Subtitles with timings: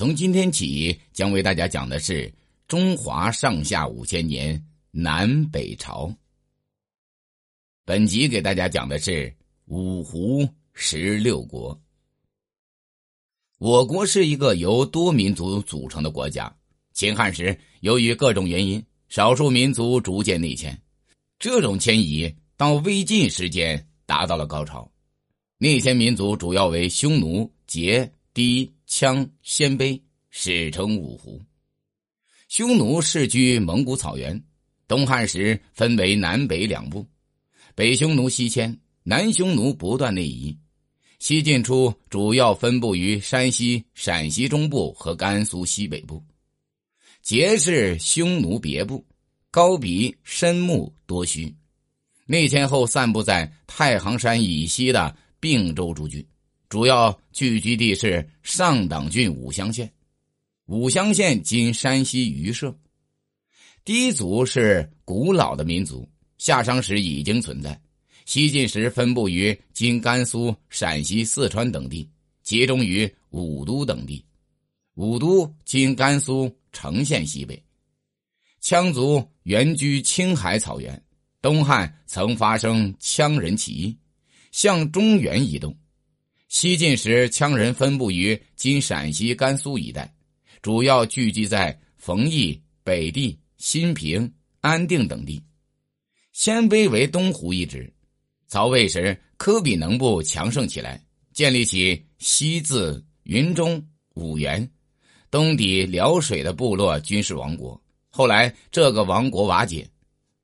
[0.00, 2.32] 从今天起，将为大家讲的是
[2.66, 4.58] 中华上下五千年
[4.90, 6.10] 南北朝。
[7.84, 9.30] 本集给大家讲的是
[9.66, 11.78] 五胡十六国。
[13.58, 16.50] 我国是一个由多民族组成的国家。
[16.94, 20.80] 秦汉时，由于各种原因，少数民族逐渐内迁。
[21.38, 24.90] 这种迁移到魏晋时间达到了高潮。
[25.58, 28.66] 内迁民族主要为匈奴、羯、氐。
[28.90, 29.98] 羌、鲜卑
[30.30, 31.40] 史称五胡。
[32.48, 34.42] 匈奴世居蒙古草原，
[34.88, 37.06] 东汉时分为南北两部，
[37.76, 40.58] 北匈奴西迁，南匈奴不断内移。
[41.20, 46.20] 西晋初主要分布于山西、陕西中部和甘肃西北部。
[47.24, 49.06] 羯是匈奴别部，
[49.52, 51.54] 高鼻深目多须，
[52.26, 56.26] 内迁后散布在太行山以西的并州诸郡。
[56.70, 59.92] 主要聚居地是上党郡武乡县，
[60.66, 62.72] 武乡县今山西榆社。
[63.84, 67.78] 氐族是古老的民族，夏商时已经存在，
[68.24, 72.08] 西晋时分布于今甘肃、陕西、四川等地，
[72.44, 74.24] 集中于武都等地。
[74.94, 77.60] 武都今甘肃成县西北。
[78.62, 81.02] 羌族原居青海草原，
[81.42, 83.98] 东汉曾发生羌人起义，
[84.52, 85.76] 向中原移动。
[86.50, 90.12] 西晋时，羌人分布于今陕西、甘肃一带，
[90.60, 95.40] 主要聚集在冯邑、北地、新平、安定等地。
[96.32, 97.90] 鲜卑为东胡一支。
[98.48, 101.00] 曹魏时，科比能部强盛起来，
[101.32, 103.80] 建立起西自云中、
[104.14, 104.68] 五原，
[105.30, 107.80] 东抵辽水的部落军事王国。
[108.08, 109.88] 后来，这个王国瓦解，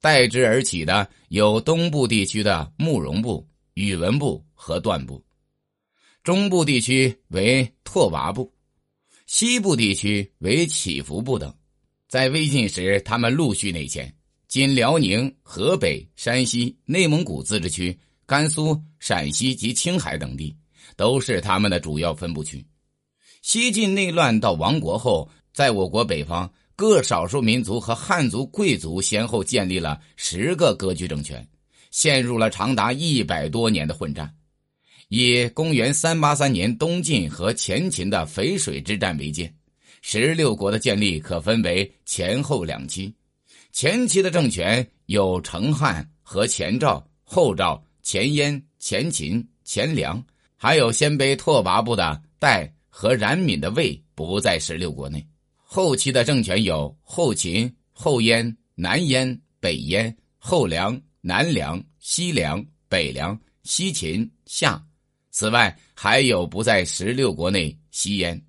[0.00, 5.20] 代之而起的有东部地区的慕容部、宇文部和段部。
[6.26, 8.52] 中部地区为拓跋部，
[9.26, 11.54] 西部地区为乞伏部等。
[12.08, 14.12] 在魏晋时，他们陆续内迁。
[14.48, 17.96] 今辽宁、河北、山西、内蒙古自治区、
[18.26, 20.52] 甘肃、陕西及青海等地，
[20.96, 22.66] 都是他们的主要分布区。
[23.42, 31.48] 西晋内乱到亡国后，在我国北方，各少数民族和汉族贵族先后建立了十个割据政权，
[31.92, 34.34] 陷入了长达一百多年的混战。
[35.08, 39.52] 以公元三八三年东晋和前秦的淝水之战为界，
[40.02, 43.14] 十六国的建立可分为前后两期。
[43.72, 50.24] 前期的政权有成汉和前赵、后赵、前燕、前秦、前凉，
[50.56, 55.24] 还有鲜卑拓跋部的代和冉闵的魏不在十六国内。
[55.56, 64.82] 后期的政权有后秦、后燕、南燕、北燕、后凉、南凉、西凉、北凉、西秦、夏。
[65.38, 68.42] 此外，还有不在十六国内吸烟。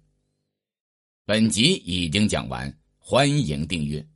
[1.25, 4.08] 本集已经讲完，欢迎订阅。